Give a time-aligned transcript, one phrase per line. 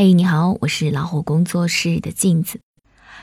[0.00, 2.60] 嘿，你好，我是老虎工作室的镜子。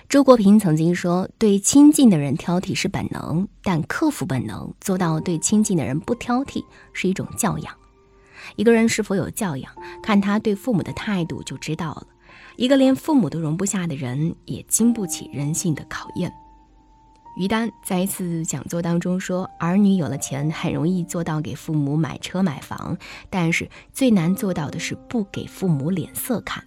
[0.09, 7.73] 周国平曾经说：“对亲近的人挑剔是本能，但克服本能，做到对亲近的人不挑剔是一种教养。
[8.57, 9.71] 一个人是否有教养，
[10.03, 12.07] 看他对父母的态度就知道了。
[12.57, 16.29] 一个连父母都容不下的人，也经不起人性的考验。”
[17.35, 22.97] 于丹在一次讲座当中说：“儿女有了钱，很容易做到给父母买车买房，
[23.29, 26.63] 但是最难做到的是不给父母脸色看。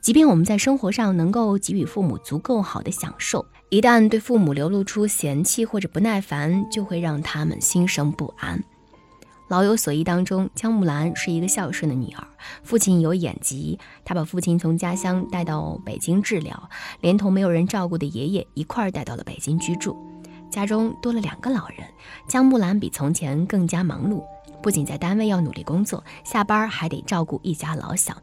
[0.00, 8.58] 即便我们在生活上能够给予父母足够好的享受，一旦对父母流露出嫌弃或者不耐烦，就会让他们心生不安。”
[9.52, 12.26] 《老有所依》当中，江木兰是一个孝顺的女儿，
[12.62, 16.70] 父亲有眼疾，她把父亲从家乡带到北京治疗，
[17.02, 19.94] 连同没有人照顾的爷爷一块儿带到了北京居住。
[20.50, 21.86] 家中多了两个老人，
[22.26, 24.24] 江木兰比从前更加忙碌，
[24.62, 28.16] 不仅在单位要努力工作，下班还得照顾一家老小。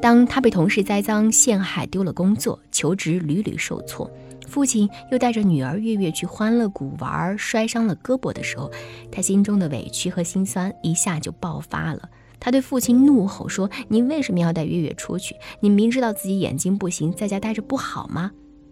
[0.00, 4.08] 当她被同事栽赃陷害，丢了工作，求职屡屡受挫，
[4.52, 8.70] 父亲又带着女儿月月去欢乐谷玩，摔伤了胳膊的时候，
[9.10, 12.10] 他心中的委屈和心酸一下就爆发了。
[12.38, 15.34] 他对父亲怒吼说：“你为什么要带月月出去？
[15.60, 18.30] 你明知道自己眼睛不行，在家待着不好吗？”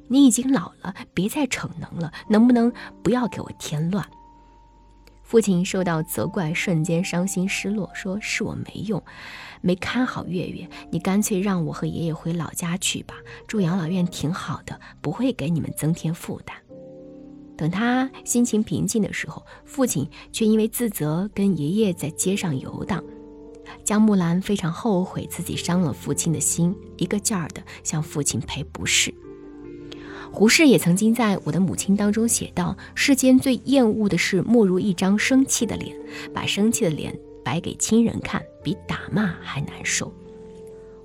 [0.08, 2.70] 你已经老了，别再逞能了，能不能
[3.02, 4.04] 不要给我添乱？
[5.30, 9.00] 父亲受到责怪，瞬间伤心失落，说是我没用，
[9.60, 13.14] 没看好月月，你干脆让我和爷爷回老家去吧，
[13.46, 16.56] 住养老院挺好的，不会给你们增添负担。
[17.56, 23.00] 等他心情平静的时候，父亲却因为自责跟爷爷在街上游荡。
[23.84, 29.14] 江木兰非常后悔自己伤了父亲的心，一个劲儿的向父亲赔不是。
[30.32, 35.94] 胡适也曾经在我的母亲当中写道：“世间最厌恶的事，莫如一张生气的脸。
[36.32, 37.14] 把生气的脸
[37.44, 40.12] 摆给亲人看，比打骂还难受。”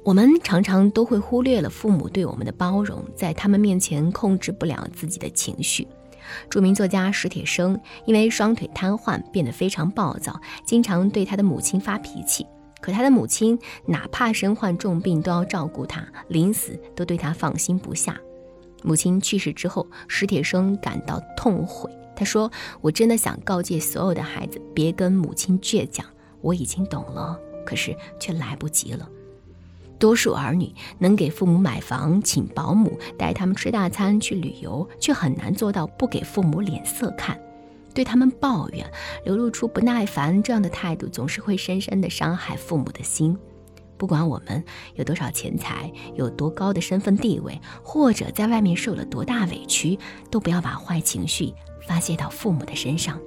[0.03, 5.87] 我们常常都会忽略了父母对我们的包容，在他们面前控制不了自己的情绪。
[6.49, 12.45] 著名作家史铁生因为双腿瘫痪，变得非常暴躁，经常对他的母亲发脾气。
[12.79, 18.15] 可他的母亲哪怕身患重病，都要照顾他，临死都对他放心不下。
[18.85, 21.89] 母亲去世之后，史铁生感到痛悔。
[22.15, 26.05] 他说：“我真的想告诫所有的孩子，别跟母亲倔强。
[26.39, 29.09] 我已经懂了，可是却来不及了。
[29.97, 37.39] 多数儿女能给父母买房、请保姆、带他们吃大餐、去旅游，却很难做到不给父母脸色看，
[37.93, 38.85] 对他们抱怨、
[39.25, 43.37] 流露出不耐烦这样的态度，总是会深深地伤害父母的心。”
[43.97, 44.63] 不管我们
[44.95, 49.97] 有多少钱财，有多高的身份地位，或者在外面受了多大委屈，
[50.29, 51.53] 都不要把坏情绪
[51.87, 53.19] 发泄到父母的身上。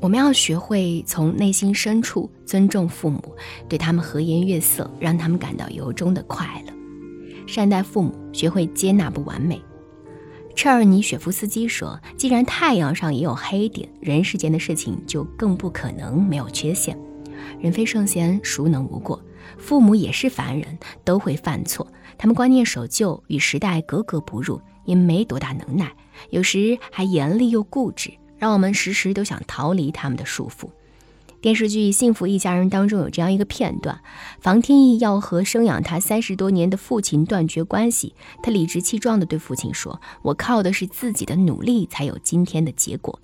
[0.00, 3.34] 我们要学会从内心深处尊重父母，
[3.68, 6.72] 对他们和颜悦色，让他们感到由衷的快乐。
[7.46, 9.60] 善待父母，学会接纳不完美。
[10.54, 16.98] 车尔尼雪夫斯基说：“既然太阳上也有黑点，人世间的事情就更不可能没有缺陷。”
[17.60, 19.22] 人非圣贤，孰能无过？
[19.56, 21.86] 父母也是凡人，都会犯错。
[22.16, 25.92] 他们观念守旧，与时代格格不入，也没多大能耐，
[26.30, 30.68] 有时还严厉又固执，让我们时时都想逃离他们的束缚。
[31.40, 34.00] 电视剧《幸福一家人》当中有这样一个片段：
[34.40, 43.20] 房天意要和生养他三十多年的父亲断绝关系，他理直气壮地对父亲说：“我靠的是自己的努力才有今天的结果。”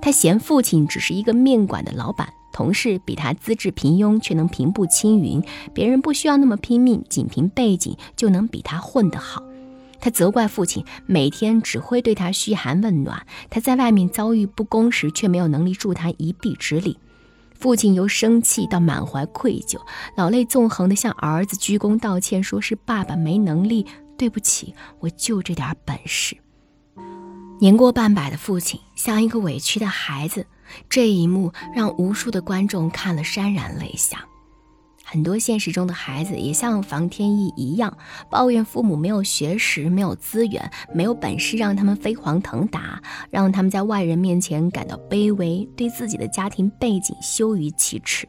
[0.00, 2.32] 他嫌父亲只是一个面馆的老板。
[2.58, 5.40] 同事比他资质平庸，却能平步青云；
[5.72, 9.44] 别人不需要那么拼命，仅凭背景就能比他混得好。
[10.00, 16.98] 他责怪父亲每天只会对他嘘寒问暖，他在外面遭遇不公时，却没有能力助他一臂之力。
[17.54, 19.78] 父亲由生气到满怀愧疚，
[20.16, 23.86] 老泪纵横地向儿子鞠躬道歉，说是爸爸没能力，
[24.16, 26.36] 对不起，我就这点本事。
[27.60, 30.44] 年过半百的父亲像一个委屈的孩子。
[30.88, 34.24] 这一幕让无数的观众看了潸然泪下。
[35.10, 37.96] 很多现实中的孩子也像房天意一样，
[38.30, 43.00] 抱怨父母没有学识、没有资源、没有本事，让他们飞黄腾达，
[43.30, 48.28] 让他们在外人面前感到卑微，对自己的家庭背景羞于启齿。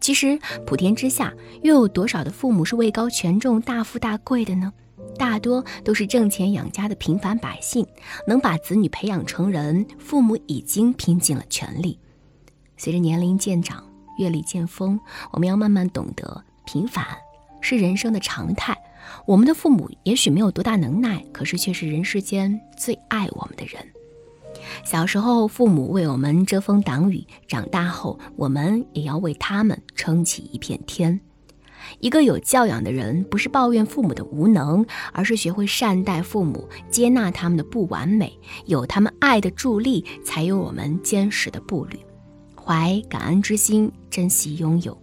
[0.00, 1.32] 其实，普天之下
[1.62, 4.70] 又有多少的父母是位高权重、大富大贵的呢？
[5.18, 7.84] 大多都是挣钱养家的平凡百姓，
[8.26, 11.98] 能把子女培养成人，父母已经拼尽了全力。
[12.76, 13.84] 随着年龄渐长，
[14.18, 14.98] 阅历渐丰，
[15.32, 17.04] 我们要慢慢懂得，平凡
[17.60, 18.76] 是人生的常态。
[19.26, 23.84] 我们的父母也许没有多大能耐，可是却是人世间最爱我们的人。
[24.84, 31.18] 小时候，父母为我们遮风挡雨；长大后，我们也要为他们撑起一片天。
[32.00, 41.98] 一个有教养的人，不是抱怨父母的无能，而是学会善待父母，接纳他们的不完美，有他们爱的助力，才有我们坚实的步履。
[42.54, 44.96] 怀感恩之心，珍惜拥有。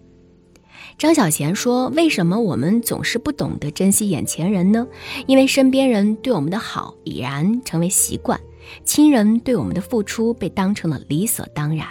[0.97, 4.87] 张小娴说：“为什么我们总是不懂得珍惜眼前人呢？
[5.25, 8.39] 因为身边人对我们的好已然成为习惯，
[8.83, 11.87] 亲人对我们的付出被当成了理所当然。”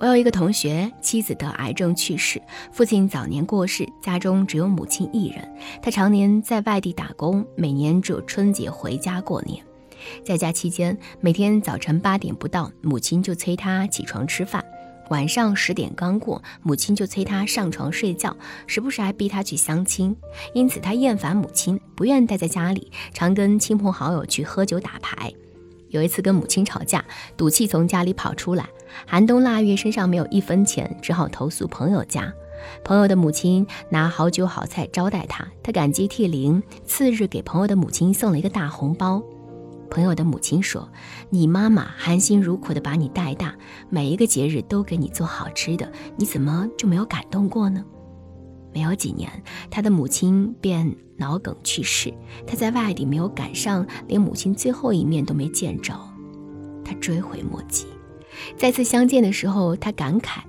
[0.00, 2.40] 我有一个同学，妻子得癌症去世，
[2.72, 5.46] 父亲早年过世，家中只有母亲一人。
[5.82, 9.62] 他常年在外地打工，每年只有春节回家过年。
[10.24, 14.62] 在家期间，每天早晨八点不到，母亲就催他起床吃饭；
[15.10, 18.34] 晚上十点刚过，母亲就催他上床睡觉，
[18.66, 20.16] 时不时还逼他去相亲。
[20.54, 25.30] 因此，他厌烦母亲，不愿待在家里，常跟亲朋好友去喝酒打牌。
[25.90, 27.04] 有一次跟母亲吵架，
[27.36, 28.68] 赌气从家里跑出来。
[29.06, 32.32] 寒冬腊月，身上没有一分钱，只好投宿朋友家。
[32.84, 36.62] 朋友的母亲拿好酒好菜招待他，他感激涕零。
[36.84, 39.22] 次日给朋友的母亲送了一个大红包。
[39.90, 40.88] 朋友的母亲说
[41.30, 43.54] ：“你妈妈含辛茹苦地把你带大，
[43.88, 47.84] 每一个节日都给你做好吃的，你怎么就没有感动过呢？”
[48.72, 49.30] 没有几年，
[49.70, 52.12] 他的母亲便脑梗去世。
[52.46, 55.94] 他在外地没有赶上，连母亲最后一面都没见着，
[56.84, 57.86] 他追悔莫及。
[58.56, 60.40] 再次相见的时候，他感慨：“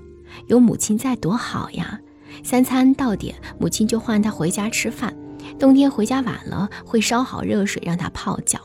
[0.48, 2.00] 有母亲在多好呀！
[2.44, 5.12] 三餐到点，母亲就唤他回家吃饭；
[5.60, 8.60] 冬天回家晚了，会烧好热水让他泡脚；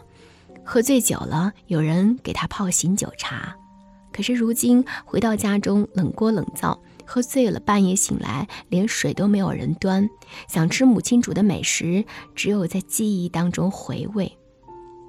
[0.65, 3.57] 喝醉酒了，有人给他泡醒酒茶。
[4.13, 10.09] 可是如今回到家中，冷锅冷灶，喝醉了，半夜醒来，连水都没有人端。
[10.49, 12.05] 想吃母亲煮的美食，
[12.35, 14.37] 只有在记忆当中回味。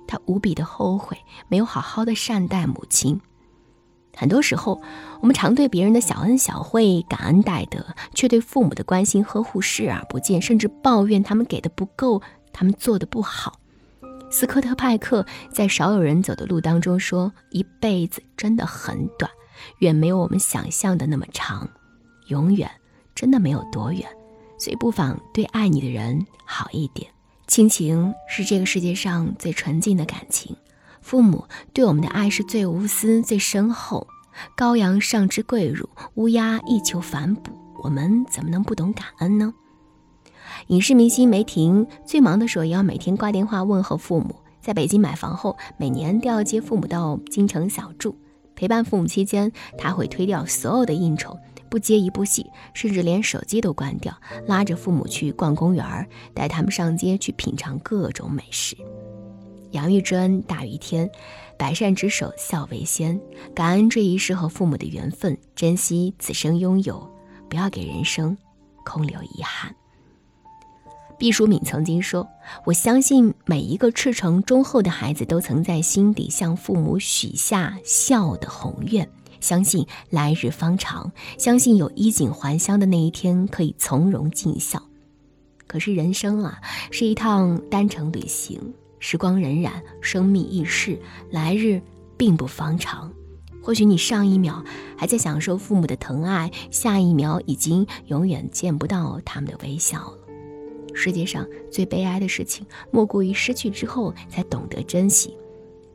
[0.07, 1.17] 他无比的后悔，
[1.49, 3.19] 没有好好的善待母亲。”
[4.15, 4.81] 很多时候，
[5.21, 7.85] 我们常对别人的小恩小惠感恩戴德，
[8.15, 13.59] 却对父母的关心呵护视而不见，甚至抱怨他们给的不够，他们做的不好。
[14.31, 15.23] 斯科特派克
[15.53, 19.29] 在《少有人走的路》当中说：“一辈子真的很短，
[19.79, 21.69] 远没有我们想象的那么长，
[22.27, 22.69] 永远
[23.15, 24.07] 真的没有多远。
[24.59, 27.09] 所以不妨对爱你的人好一点。
[27.47, 30.55] 亲情是这个世界上最纯净的感情。”
[30.99, 34.07] 父母对我们的爱是最无私、最深厚。
[34.57, 37.51] 羔羊尚知跪乳，乌鸦亦求反哺。
[37.81, 39.53] 我们怎么能不懂感恩呢？
[40.67, 44.35] 影视明星梅婷最忙的时候，也要每天挂电话问候父母。
[44.59, 48.17] 在北京买房后，每年都要接父母到京城小住。
[48.55, 51.37] 陪伴父母期间，他会推掉所有的应酬，
[51.69, 54.15] 不接一部戏，甚至连手机都关掉，
[54.45, 58.75] 拉着父母去逛公园，带他们上街去品尝各种美食。
[59.71, 61.09] 养育之恩大于天，
[61.57, 63.19] 百善之首孝为先。
[63.53, 67.09] 感恩这一世和父母的缘分，珍惜此生拥有，
[67.49, 68.37] 不要给人生
[68.85, 69.75] 空留遗憾。
[71.19, 72.29] 毕淑敏曾经说
[72.63, 84.81] ：“我相信每一个赤诚忠厚的孩子都曾在心底向父母许下孝的宏愿，相信来日方长，相信有衣锦还乡的那一天可以从容尽孝。
[85.67, 86.59] 可是人生啊，
[86.91, 90.99] 是一趟单程旅行。”时光荏苒，生命易逝，
[91.29, 91.79] 来日
[92.17, 93.13] 并不方长。
[93.61, 94.63] 或许你上一秒
[94.97, 100.17] 还在享受父母的疼爱，下一秒已经永远见不到他们的微笑了。
[100.95, 105.37] 世界上最悲哀的事情，莫过于失去之后才懂得珍惜。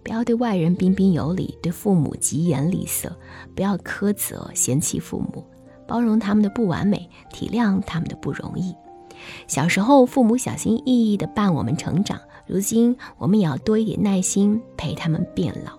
[0.03, 3.17] 不要对外人彬彬有礼，对父母疾言厉色。
[3.55, 5.45] 不要苛责、嫌弃父母，
[5.87, 8.75] 包容他们的不完美，体谅他们的不容易。
[9.47, 12.19] 小时候，父母小心翼翼地伴我们成长。
[12.47, 15.79] 如今，我们也要多一点耐心陪他们变老，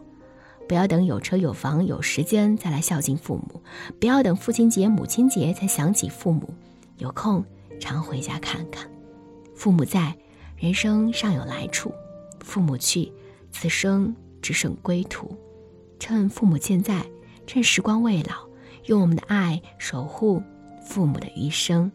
[0.67, 3.61] 不要等有车有房有时间再来孝敬父母，
[3.99, 6.53] 不要等父亲节、母亲节才想起父母，
[6.99, 7.43] 有空
[7.79, 8.89] 常回家看看。
[9.53, 10.15] 父母在，
[10.55, 11.91] 人生尚有来处；
[12.39, 13.11] 父母去，
[13.53, 15.33] 此生只剩归途。
[15.97, 17.05] 趁父母健在，
[17.47, 18.45] 趁时光未老，
[18.87, 20.43] 用我们的爱守护
[20.85, 21.89] 父母的余生，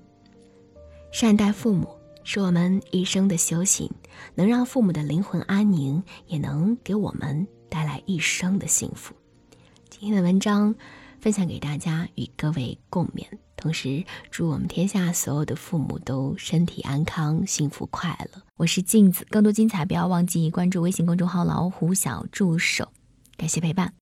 [1.12, 1.86] 善待父母。
[2.24, 3.90] 是我们一生的修行，
[4.34, 9.14] 能让父母的灵魂安宁，也能给我们带来一生的幸福。
[9.88, 10.74] 今天的文章
[11.20, 13.24] 分享给大家，与各位共勉。
[13.56, 18.42] 同时，祝我们天下所有的父母都身体安康、幸福快乐。
[18.56, 22.88] 我是镜子，更多精彩不要忘记关注微信公众号“老虎小助手”。
[23.36, 23.92] 感谢陪伴。